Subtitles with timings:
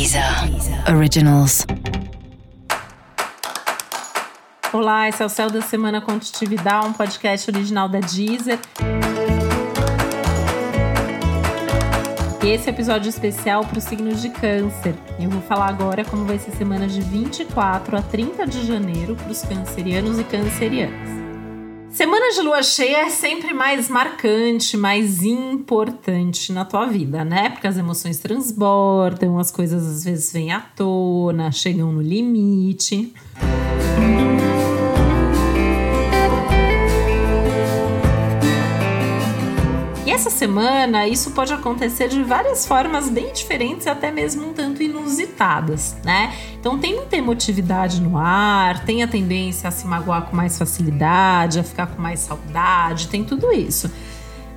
[0.00, 0.24] Deezer
[0.96, 1.66] Originals.
[4.72, 8.58] Olá, esse é o Céu da Semana Contitividade, um podcast original da Deezer.
[12.42, 14.94] Esse é episódio especial para os signos de câncer.
[15.18, 19.30] Eu vou falar agora como vai ser semana de 24 a 30 de janeiro para
[19.30, 21.19] os cancerianos e cancerianas.
[21.92, 27.50] Semana de lua cheia é sempre mais marcante, mais importante na tua vida, né?
[27.50, 33.12] Porque as emoções transbordam, as coisas às vezes vêm à tona, chegam no limite.
[40.10, 44.82] E essa semana isso pode acontecer de várias formas bem diferentes, até mesmo um tanto
[44.82, 46.34] inusitadas, né?
[46.58, 51.60] Então tem muita emotividade no ar, tem a tendência a se magoar com mais facilidade,
[51.60, 53.88] a ficar com mais saudade, tem tudo isso.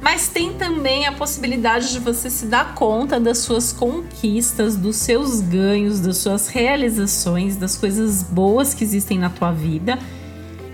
[0.02, 5.40] Mas tem também a possibilidade de você se dar conta das suas conquistas, dos seus
[5.40, 10.00] ganhos, das suas realizações, das coisas boas que existem na tua vida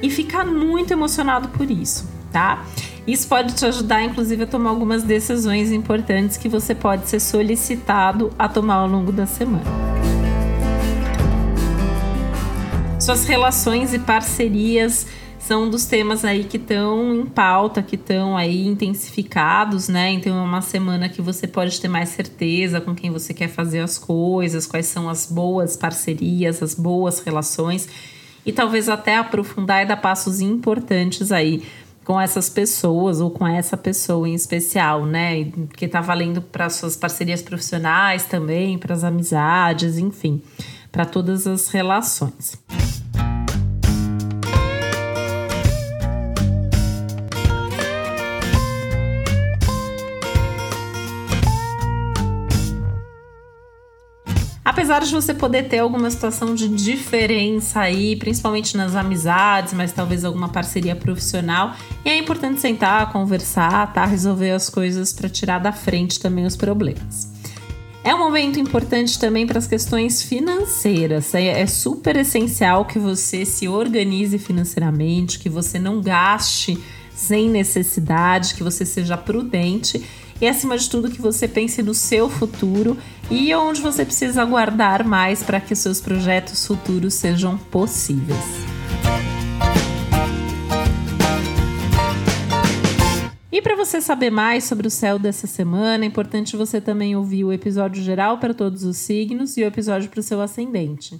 [0.02, 2.64] e ficar muito emocionado por isso, tá?
[3.08, 8.32] Isso pode te ajudar, inclusive, a tomar algumas decisões importantes que você pode ser solicitado
[8.38, 9.64] a tomar ao longo da semana.
[13.00, 15.08] Suas relações e parcerias
[15.40, 20.12] são um dos temas aí que estão em pauta, que estão aí intensificados, né?
[20.12, 23.80] Então é uma semana que você pode ter mais certeza com quem você quer fazer
[23.80, 27.90] as coisas, quais são as boas parcerias, as boas relações
[28.46, 31.64] e talvez até aprofundar e dar passos importantes aí
[32.10, 35.46] com essas pessoas ou com essa pessoa em especial, né?
[35.78, 40.42] Que tá valendo para suas parcerias profissionais também, para as amizades, enfim,
[40.92, 42.58] para todas as relações.
[54.70, 60.24] Apesar de você poder ter alguma situação de diferença aí, principalmente nas amizades, mas talvez
[60.24, 61.74] alguma parceria profissional,
[62.06, 64.06] e é importante sentar, conversar, tá?
[64.06, 67.32] Resolver as coisas para tirar da frente também os problemas.
[68.04, 71.34] É um momento importante também para as questões financeiras.
[71.34, 76.78] É, é super essencial que você se organize financeiramente, que você não gaste
[77.12, 80.06] sem necessidade, que você seja prudente
[80.42, 82.98] e, acima de tudo, que você pense no seu futuro
[83.30, 88.38] e onde você precisa aguardar mais para que seus projetos futuros sejam possíveis.
[93.52, 97.44] E para você saber mais sobre o céu dessa semana, é importante você também ouvir
[97.44, 101.20] o episódio geral para todos os signos e o episódio para o seu ascendente.